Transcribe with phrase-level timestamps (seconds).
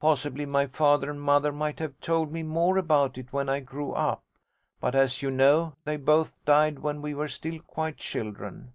[0.00, 3.92] Possibly my father or mother might have told me more about it when I grew
[3.92, 4.22] up,
[4.80, 8.72] but, as you know, they both died when we were still quite children.